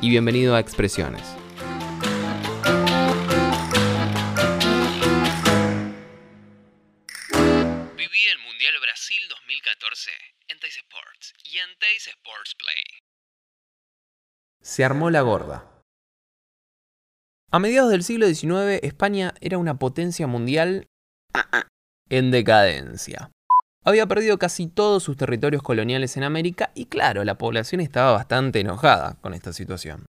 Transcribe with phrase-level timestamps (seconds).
[0.00, 1.22] y bienvenido a Expresiones.
[7.96, 10.10] Viví el Mundial Brasil 2014
[10.48, 12.82] en Teis Sports y en Teis Sports Play.
[14.62, 15.82] Se armó la gorda.
[17.50, 20.88] A mediados del siglo XIX, España era una potencia mundial
[22.10, 23.30] en decadencia.
[23.86, 28.58] Había perdido casi todos sus territorios coloniales en América y claro, la población estaba bastante
[28.58, 30.06] enojada con esta situación.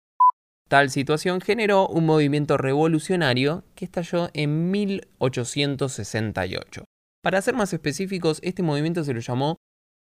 [0.67, 6.85] Tal situación generó un movimiento revolucionario que estalló en 1868.
[7.21, 9.57] Para ser más específicos, este movimiento se lo llamó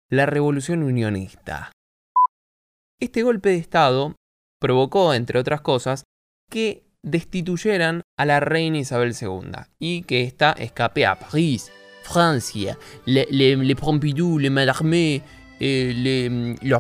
[0.10, 1.74] la Revolución Unionista.
[3.02, 4.16] Este golpe de Estado
[4.62, 6.06] provocó, entre otras cosas,
[6.50, 11.74] que destituyeran a la reina Isabel II y que ésta escape a París,
[12.06, 15.24] Francia, le, le, le Pompidou, le Mallarmé,
[15.60, 15.94] eh,
[16.62, 16.80] le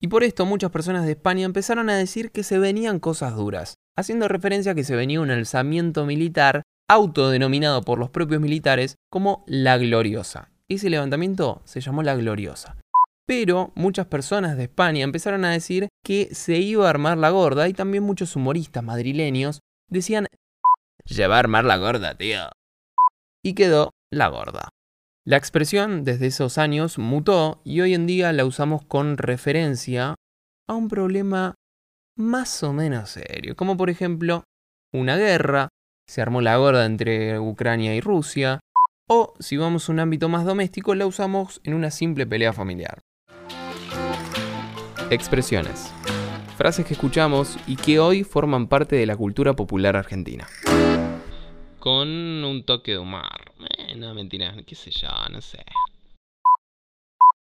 [0.00, 3.76] Y por esto muchas personas de España empezaron a decir que se venían cosas duras,
[3.96, 9.44] haciendo referencia a que se venía un alzamiento militar autodenominado por los propios militares como
[9.46, 10.50] la Gloriosa.
[10.68, 12.76] Ese levantamiento se llamó la Gloriosa.
[13.26, 17.68] Pero muchas personas de España empezaron a decir que se iba a armar la gorda
[17.68, 20.26] y también muchos humoristas madrileños decían,
[21.04, 22.48] lleva a armar la gorda, tío.
[23.46, 24.70] Y quedó la gorda.
[25.24, 30.16] La expresión desde esos años mutó y hoy en día la usamos con referencia
[30.66, 31.54] a un problema
[32.18, 34.42] más o menos serio, como por ejemplo
[34.92, 35.68] una guerra,
[36.08, 38.58] se armó la gorda entre Ucrania y Rusia,
[39.08, 42.98] o si vamos a un ámbito más doméstico la usamos en una simple pelea familiar.
[45.08, 45.92] Expresiones.
[46.56, 50.48] Frases que escuchamos y que hoy forman parte de la cultura popular argentina.
[51.86, 52.08] Con
[52.42, 53.52] un toque de humor.
[53.78, 55.64] Eh, no, mentira, qué sé yo, no sé.